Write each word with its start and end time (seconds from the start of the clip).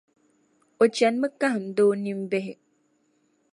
O 0.81 0.83
chanimi 0.95 1.29
kahind’ 1.39 1.77
o 1.83 1.85
nimbihi. 2.03 2.53